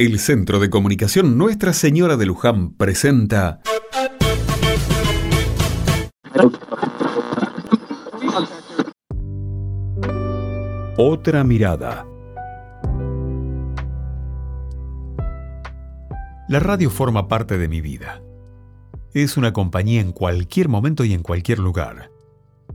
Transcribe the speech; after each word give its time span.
El 0.00 0.20
Centro 0.20 0.60
de 0.60 0.70
Comunicación 0.70 1.36
Nuestra 1.36 1.72
Señora 1.72 2.16
de 2.16 2.24
Luján 2.24 2.70
presenta... 2.74 3.60
Otra 10.96 11.42
mirada. 11.42 12.06
La 16.48 16.60
radio 16.60 16.90
forma 16.90 17.26
parte 17.26 17.58
de 17.58 17.66
mi 17.66 17.80
vida. 17.80 18.22
Es 19.14 19.36
una 19.36 19.52
compañía 19.52 20.00
en 20.00 20.12
cualquier 20.12 20.68
momento 20.68 21.04
y 21.04 21.12
en 21.12 21.24
cualquier 21.24 21.58
lugar. 21.58 22.12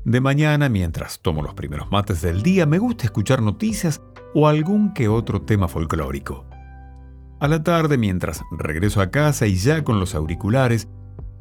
De 0.04 0.20
mañana, 0.20 0.68
mientras 0.68 1.21
tomo 1.21 1.42
los 1.42 1.54
primeros 1.54 1.90
mates 1.90 2.21
del 2.21 2.44
día, 2.44 2.66
me 2.66 2.80
gusta 2.80 3.05
escuchar 3.05 3.42
noticias 3.42 4.02
o 4.36 4.50
algún 4.50 4.94
que 4.94 5.08
otro 5.08 5.42
tema 5.44 5.70
folclórico. 5.70 6.53
A 7.44 7.50
la 7.50 7.62
tarde, 7.62 7.98
mientras 7.98 8.41
regreso 8.52 9.02
a 9.02 9.12
casa 9.12 9.48
y 9.48 9.55
ya 9.55 9.84
con 9.84 9.99
los 9.99 10.16
auriculares, 10.16 10.88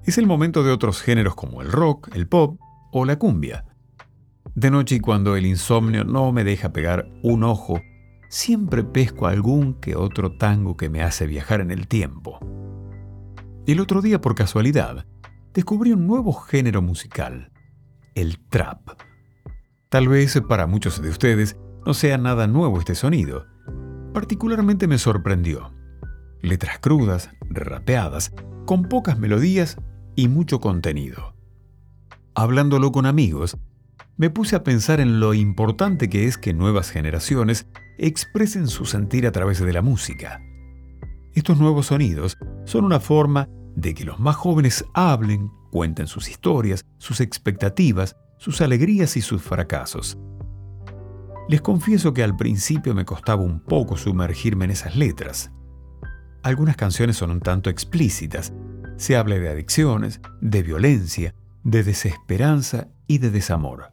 es 0.05 0.19
el 0.19 0.27
momento 0.27 0.65
de 0.65 0.73
otros 0.73 1.01
géneros 1.01 1.37
como 1.37 1.63
el 1.63 1.71
rock, 1.71 2.09
el 2.17 2.27
pop 2.27 2.59
o 2.91 3.05
la 3.05 3.21
cumbia. 3.21 3.67
De 4.57 4.73
noche 4.73 4.97
y 4.97 4.99
cuando 4.99 5.37
el 5.37 5.47
insomnio 5.47 6.03
no 6.03 6.33
me 6.33 6.43
deja 6.43 6.73
pegar 6.73 7.09
un 7.23 7.45
ojo, 7.45 7.81
siempre 8.29 8.83
pesco 8.83 9.29
algún 9.29 9.75
que 9.75 9.95
otro 9.95 10.37
tango 10.37 10.77
que 10.77 10.91
me 10.91 11.05
hace 11.05 11.29
viajar 11.29 11.61
en 11.61 11.71
el 11.71 11.87
tiempo. 11.87 12.41
El 13.69 13.79
otro 13.79 14.03
día, 14.03 14.21
por 14.21 14.35
casualidad, 14.35 15.07
descubrí 15.55 15.93
un 15.93 16.09
nuevo 16.09 16.33
género 16.33 16.83
musical, 16.83 17.53
el 18.17 18.41
trap. 18.49 18.89
Tal 19.89 20.09
vez 20.09 20.43
para 20.49 20.67
muchos 20.67 21.01
de 21.01 21.11
ustedes 21.11 21.57
no 21.87 21.95
sea 21.95 22.19
nada 22.19 22.49
nuevo 22.49 22.81
este 22.81 22.97
sonido. 22.97 23.47
Particularmente 24.13 24.89
me 24.89 24.99
sorprendió 24.99 25.81
letras 26.43 26.79
crudas, 26.81 27.31
rapeadas, 27.49 28.33
con 28.67 28.85
pocas 28.85 29.19
melodías 29.19 29.79
y 30.17 30.29
mucho 30.29 30.61
contenido. 30.61 31.35
Hablándolo 32.35 32.93
con 32.93 33.07
amigos, 33.07 33.57
me 34.17 34.31
puse 34.31 34.57
a 34.57 34.65
pensar 34.65 35.01
en 35.01 35.21
lo 35.21 35.35
importante 35.35 36.09
que 36.09 36.27
es 36.27 36.37
que 36.37 36.53
nuevas 36.53 36.91
generaciones 36.91 37.67
expresen 37.99 38.69
su 38.69 38.85
sentir 38.85 39.27
a 39.27 39.33
través 39.33 39.61
de 39.61 39.73
la 39.73 39.83
música. 39.83 40.41
Estos 41.35 41.59
nuevos 41.59 41.87
sonidos 41.87 42.37
son 42.65 42.85
una 42.85 43.01
forma 43.01 43.49
de 43.75 43.95
que 43.95 44.05
los 44.05 44.21
más 44.21 44.37
jóvenes 44.37 44.85
hablen, 44.93 45.51
cuenten 45.71 46.07
sus 46.07 46.29
historias, 46.29 46.85
sus 46.99 47.21
expectativas, 47.21 48.17
sus 48.39 48.61
alegrías 48.61 49.17
y 49.17 49.23
sus 49.23 49.41
fracasos. 49.41 50.19
Les 51.49 51.61
confieso 51.61 52.13
que 52.13 52.23
al 52.23 52.37
principio 52.37 52.95
me 52.95 53.05
costaba 53.05 53.43
un 53.43 53.61
poco 53.61 53.97
sumergirme 53.97 54.67
en 54.67 54.73
esas 54.73 54.97
letras. 54.97 55.51
Algunas 56.43 56.77
canciones 56.77 57.17
son 57.17 57.31
un 57.31 57.41
tanto 57.41 57.71
explícitas. 57.71 58.53
Se 58.97 59.17
habla 59.17 59.37
de 59.37 59.49
adicciones, 59.49 60.21
de 60.41 60.63
violencia, 60.63 61.35
de 61.63 61.85
desesperanza 61.85 62.89
y 63.07 63.19
de 63.19 63.31
desamor. 63.31 63.93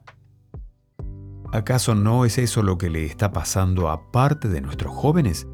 ¿Acaso 1.52 1.94
no 1.94 2.24
es 2.24 2.38
eso 2.38 2.62
lo 2.62 2.76
que 2.76 2.90
le 2.90 3.06
está 3.06 3.32
pasando 3.32 3.88
a 3.88 4.10
parte 4.10 4.48
de 4.48 4.60
nuestros 4.60 4.92
jóvenes? 4.94 5.46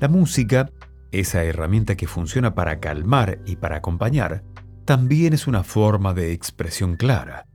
La 0.00 0.08
música, 0.08 0.70
esa 1.12 1.44
herramienta 1.44 1.96
que 1.96 2.08
funciona 2.08 2.54
para 2.54 2.80
calmar 2.80 3.40
y 3.46 3.56
para 3.56 3.76
acompañar, 3.76 4.44
también 4.84 5.32
es 5.32 5.46
una 5.46 5.62
forma 5.62 6.12
de 6.12 6.32
expresión 6.32 6.96
clara. 6.96 7.46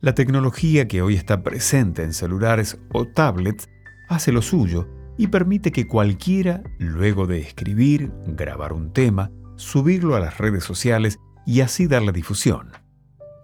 La 0.00 0.14
tecnología 0.14 0.88
que 0.88 1.02
hoy 1.02 1.14
está 1.14 1.42
presente 1.42 2.02
en 2.02 2.12
celulares 2.12 2.78
o 2.92 3.06
tablets 3.06 3.68
hace 4.08 4.30
lo 4.30 4.42
suyo 4.42 4.97
y 5.18 5.26
permite 5.26 5.72
que 5.72 5.86
cualquiera, 5.86 6.62
luego 6.78 7.26
de 7.26 7.40
escribir, 7.40 8.12
grabar 8.24 8.72
un 8.72 8.92
tema, 8.92 9.32
subirlo 9.56 10.14
a 10.14 10.20
las 10.20 10.38
redes 10.38 10.62
sociales 10.62 11.18
y 11.44 11.60
así 11.60 11.88
darle 11.88 12.12
difusión. 12.12 12.70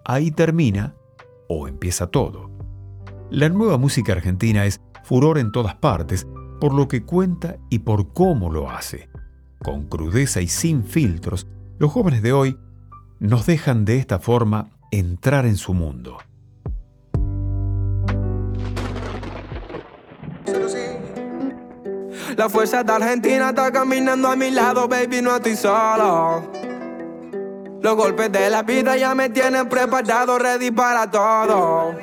Ahí 0.05 0.31
termina 0.31 0.95
o 1.49 1.67
empieza 1.67 2.07
todo. 2.07 2.49
La 3.29 3.49
nueva 3.49 3.77
música 3.77 4.13
argentina 4.13 4.65
es 4.65 4.81
furor 5.03 5.37
en 5.37 5.51
todas 5.51 5.75
partes 5.75 6.25
por 6.61 6.73
lo 6.73 6.87
que 6.87 7.03
cuenta 7.03 7.57
y 7.69 7.79
por 7.79 8.13
cómo 8.13 8.49
lo 8.49 8.71
hace. 8.71 9.09
Con 9.61 9.87
crudeza 9.87 10.41
y 10.41 10.47
sin 10.47 10.85
filtros, 10.85 11.47
los 11.77 11.91
jóvenes 11.91 12.21
de 12.21 12.31
hoy 12.31 12.57
nos 13.19 13.45
dejan 13.45 13.83
de 13.83 13.97
esta 13.97 14.19
forma 14.19 14.69
entrar 14.91 15.45
en 15.45 15.57
su 15.57 15.73
mundo. 15.73 16.17
La 22.37 22.49
fuerza 22.49 22.83
de 22.83 22.91
Argentina 22.91 23.49
está 23.49 23.71
caminando 23.71 24.27
a 24.27 24.35
mi 24.35 24.51
lado, 24.51 24.89
baby, 24.89 25.21
no 25.21 25.37
estoy 25.37 25.55
solo. 25.55 26.43
Los 27.81 27.95
golpes 27.95 28.29
de 28.31 28.49
la 28.49 28.61
vida 28.61 28.97
ya 28.97 29.15
me 29.15 29.29
tienen 29.29 29.69
preparado, 29.69 30.37
ready 30.37 30.69
para 30.69 31.09
todo. 31.09 31.95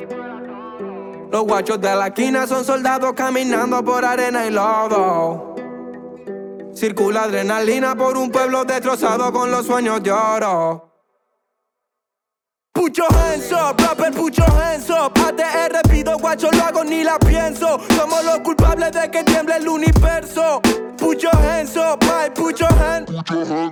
Los 1.30 1.42
guachos 1.44 1.80
de 1.80 1.94
la 1.94 2.06
esquina 2.06 2.46
son 2.46 2.64
soldados 2.64 3.12
caminando 3.12 3.84
por 3.84 4.04
arena 4.04 4.46
y 4.46 4.50
lodo. 4.50 5.54
Circula 6.74 7.24
adrenalina 7.24 7.94
por 7.94 8.16
un 8.16 8.30
pueblo 8.30 8.64
destrozado 8.64 9.32
con 9.32 9.50
los 9.50 9.66
sueños 9.66 10.02
de 10.02 10.12
oro. 10.12 10.91
Pucho 12.92 13.08
hands 13.08 13.50
up, 13.52 13.80
rapper 13.80 14.10
pucho 14.10 14.44
hands 14.44 14.90
up. 14.90 15.14
ATR 15.14 15.80
pido 15.88 16.18
guacho 16.18 16.50
lo 16.52 16.62
hago 16.62 16.84
ni 16.84 17.02
la 17.02 17.18
pienso. 17.18 17.78
Somos 17.96 18.22
los 18.22 18.40
culpables 18.40 18.92
de 18.92 19.10
que 19.10 19.24
tiemble 19.24 19.56
el 19.56 19.66
universo. 19.66 20.60
Pucho 20.98 21.30
hands 21.32 21.74
up, 21.74 22.04
my 22.04 22.28
pucho 22.34 22.66
hands 22.66 23.10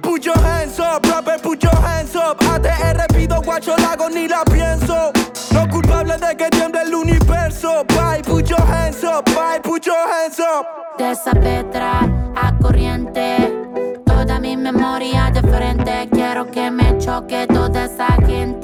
Pucho 0.00 0.32
hands 0.32 0.80
up, 0.80 1.04
rapper 1.04 1.38
pucho 1.42 1.68
hands 1.68 2.16
up. 2.16 2.38
ATR 2.50 3.14
pido 3.14 3.42
guacho 3.42 3.76
lo 3.76 3.88
hago 3.88 4.08
ni 4.08 4.26
la 4.26 4.42
pienso. 4.42 5.12
Los 5.52 5.68
culpables 5.68 6.18
de 6.18 6.34
que 6.38 6.48
tiemble 6.48 6.80
el 6.80 6.94
universo. 6.94 7.84
Bye, 7.88 8.22
pucho 8.22 8.56
hands 8.56 9.04
up, 9.04 9.26
bye, 9.34 9.60
pucho 9.62 9.92
hands 9.92 10.38
up. 10.38 10.66
De 10.96 11.10
esa 11.10 11.32
petra 11.32 12.08
a 12.36 12.56
corriente 12.56 13.60
Toda 14.06 14.38
mi 14.38 14.56
memoria 14.56 15.30
de 15.30 15.40
frente. 15.42 16.08
Quiero 16.12 16.50
que 16.50 16.70
me 16.70 16.98
choque 16.98 17.46
toda 17.46 17.86
esa 17.86 18.06
gente 18.26 18.59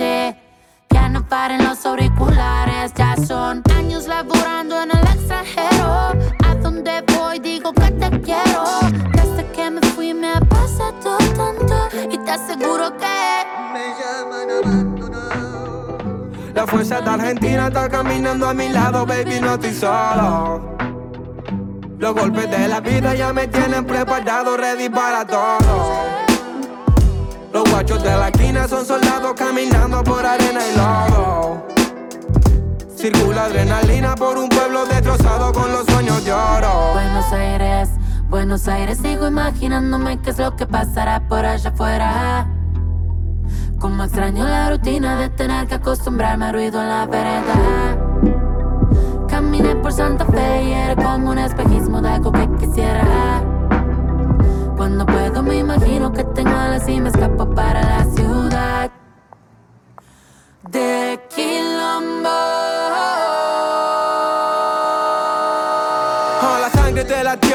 paren 1.47 1.65
los 1.65 1.87
auriculares. 1.87 2.93
Ya 2.97 3.15
son 3.25 3.63
años 3.77 4.09
laborando 4.09 4.83
en 4.83 4.91
el 4.91 5.07
extranjero. 5.15 6.13
A 6.45 6.55
donde 6.61 7.05
voy 7.17 7.39
digo 7.39 7.73
que 7.73 7.91
te 7.93 8.11
quiero. 8.21 8.65
Desde 9.13 9.47
que 9.53 9.71
me 9.71 9.81
fui 9.95 10.13
me 10.13 10.33
ha 10.33 10.41
pasado 10.41 11.17
tanto. 11.37 11.89
Y 12.11 12.19
te 12.19 12.31
aseguro 12.33 12.93
que 12.97 13.45
me 13.75 13.85
llaman 14.01 14.51
abandonar. 14.59 15.37
La 16.53 16.67
fuerza 16.67 17.01
de 17.01 17.11
Argentina 17.11 17.69
está 17.69 17.89
caminando 17.89 18.49
a 18.49 18.55
mi 18.55 18.69
lado, 18.71 19.07
baby, 19.07 19.39
no 19.41 19.55
estoy 19.55 19.75
solo. 19.75 20.77
Los 21.99 22.15
golpes 22.15 22.51
de 22.51 22.67
la 22.67 22.81
vida 22.81 23.15
ya 23.15 23.33
me 23.33 23.47
tienen 23.47 23.85
preparado, 23.85 24.57
ready 24.57 24.89
para 24.89 25.25
todo. 25.25 26.26
Los 27.57 27.71
guachos 27.71 28.03
de 28.03 28.11
la 28.11 28.29
esquina 28.29 28.69
son 28.69 28.85
soldados 28.85 29.33
caminando 29.33 30.05
por 30.05 30.27
arena 30.27 30.61
y 30.61 30.77
lodo. 30.77 31.67
Circula 32.95 33.45
adrenalina 33.45 34.15
por 34.15 34.37
un 34.37 34.51
pueblo 34.51 34.85
destrozado 34.85 35.55
con 35.55 35.73
los 35.73 35.87
sueños 35.87 36.23
de 36.27 36.35
oro. 36.35 36.93
Buenos 36.93 37.33
Aires, 37.33 37.89
Buenos 38.29 38.69
Aires, 38.69 38.99
sigo 38.99 39.27
imaginándome 39.27 40.21
qué 40.21 40.31
es 40.31 40.39
lo 40.39 40.55
que 40.55 40.67
pasará 40.67 41.27
por 41.29 41.47
allá 41.47 41.71
afuera. 41.71 42.47
Como 43.81 44.05
extraño 44.05 44.45
la 44.45 44.69
rutina 44.69 45.19
de 45.19 45.31
tener 45.31 45.67
que 45.67 45.77
acostumbrarme 45.77 46.45
al 46.45 46.53
ruido 46.53 46.83
en 46.83 46.89
la 46.91 47.07
vereda. 47.07 47.97
Caminé 49.29 49.77
por 49.77 49.95
Santa 49.95 50.27
Fe 50.27 50.63
y 50.63 50.73
era 50.73 50.95
como 50.95 51.31
un 51.31 51.39
espejismo 51.39 52.03
de 52.03 52.09
algo 52.11 52.33
que 52.33 52.51
quisiera. 52.59 53.46
Cuando 54.77 55.07
puedo 55.07 55.43
me 55.43 55.59
imagino 55.59 56.13
que 56.13 56.23
tengo 56.23 56.51
alas 56.51 56.87
y 56.89 57.01
me 57.01 57.09
escapo 57.09 57.49
para 57.55 57.83
la 57.83 58.05
ciudad 58.05 58.91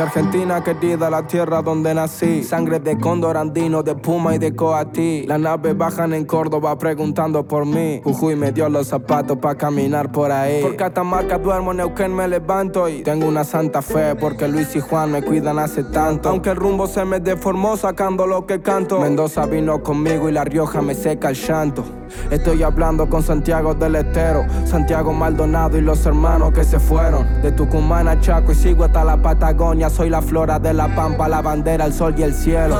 Mi 0.00 0.06
Argentina 0.06 0.64
querida, 0.64 1.10
la 1.10 1.26
tierra 1.26 1.60
donde 1.60 1.92
nací. 1.92 2.42
Sangre 2.42 2.80
de 2.80 2.96
cóndor 2.96 3.36
andino, 3.36 3.82
de 3.82 3.94
puma 3.94 4.34
y 4.34 4.38
de 4.38 4.56
coatí. 4.56 5.26
Las 5.26 5.38
naves 5.38 5.76
bajan 5.76 6.14
en 6.14 6.24
Córdoba 6.24 6.78
preguntando 6.78 7.46
por 7.46 7.66
mí. 7.66 8.00
Jujuy 8.02 8.34
me 8.34 8.50
dio 8.50 8.70
los 8.70 8.86
zapatos 8.86 9.36
para 9.36 9.56
caminar 9.56 10.10
por 10.10 10.32
ahí. 10.32 10.62
Por 10.62 10.76
Catamarca 10.76 11.36
duermo, 11.36 11.74
Neuquén 11.74 12.14
me 12.16 12.26
levanto 12.26 12.88
y 12.88 13.02
tengo 13.02 13.28
una 13.28 13.44
santa 13.44 13.82
fe 13.82 14.14
porque 14.14 14.48
Luis 14.48 14.74
y 14.74 14.80
Juan 14.80 15.12
me 15.12 15.20
cuidan 15.22 15.58
hace 15.58 15.84
tanto. 15.84 16.30
Aunque 16.30 16.48
el 16.48 16.56
rumbo 16.56 16.86
se 16.86 17.04
me 17.04 17.20
deformó 17.20 17.76
sacando 17.76 18.26
lo 18.26 18.46
que 18.46 18.62
canto. 18.62 19.00
Mendoza 19.00 19.44
vino 19.44 19.82
conmigo 19.82 20.30
y 20.30 20.32
La 20.32 20.44
Rioja 20.44 20.80
me 20.80 20.94
seca 20.94 21.28
el 21.28 21.36
llanto. 21.36 21.99
Estoy 22.30 22.62
hablando 22.62 23.08
con 23.08 23.22
Santiago 23.22 23.74
del 23.74 23.96
Estero, 23.96 24.44
Santiago 24.64 25.12
Maldonado 25.12 25.76
y 25.78 25.80
los 25.80 26.04
hermanos 26.06 26.52
que 26.52 26.64
se 26.64 26.78
fueron. 26.78 27.42
De 27.42 27.52
Tucumán 27.52 28.08
a 28.08 28.20
Chaco 28.20 28.52
y 28.52 28.54
sigo 28.54 28.84
hasta 28.84 29.04
la 29.04 29.16
Patagonia. 29.16 29.90
Soy 29.90 30.10
la 30.10 30.22
flora 30.22 30.58
de 30.58 30.72
la 30.72 30.94
pampa, 30.94 31.28
la 31.28 31.42
bandera, 31.42 31.86
el 31.86 31.92
sol 31.92 32.14
y 32.16 32.22
el 32.22 32.34
cielo. 32.34 32.76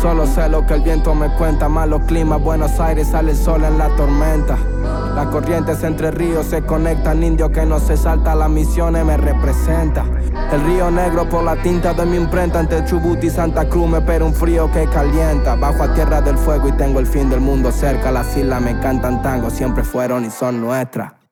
Solo 0.00 0.26
sé 0.26 0.48
lo 0.48 0.66
que 0.66 0.74
el 0.74 0.82
viento 0.82 1.14
me 1.14 1.28
cuenta, 1.36 1.68
malos 1.68 2.02
climas, 2.06 2.40
Buenos 2.40 2.78
Aires 2.80 3.08
sale 3.08 3.32
el 3.32 3.36
sol 3.36 3.64
en 3.64 3.78
la 3.78 3.88
tormenta. 3.96 4.56
Las 5.14 5.26
corrientes 5.28 5.82
entre 5.82 6.10
ríos 6.10 6.46
se 6.46 6.62
conectan, 6.62 7.22
indio 7.22 7.50
que 7.50 7.64
no 7.64 7.80
se 7.80 7.96
salta, 7.96 8.34
la 8.34 8.48
misión 8.48 8.92
me 8.92 9.16
representa. 9.16 10.04
El 10.52 10.64
río 10.64 10.90
negro 10.92 11.28
por 11.28 11.42
la 11.42 11.60
tinta 11.60 11.92
de 11.92 12.06
mi 12.06 12.16
imprenta 12.16 12.60
entre 12.60 12.84
Chubut 12.84 13.22
y 13.24 13.30
Santa 13.30 13.68
Cruz 13.68 13.90
me 13.90 13.98
espera 13.98 14.24
un 14.24 14.32
frío 14.32 14.70
que 14.70 14.86
calienta. 14.86 15.56
Bajo 15.56 15.82
a 15.82 15.92
tierra 15.92 16.20
del 16.20 16.38
fuego 16.38 16.68
y 16.68 16.72
tengo 16.72 17.00
el 17.00 17.06
fin 17.06 17.28
del 17.28 17.40
mundo 17.40 17.72
cerca. 17.72 18.12
Las 18.12 18.36
islas 18.36 18.62
me 18.62 18.78
cantan 18.78 19.22
tango, 19.22 19.50
siempre 19.50 19.82
fueron 19.82 20.24
y 20.24 20.30
son 20.30 20.60
nuestras. 20.60 21.25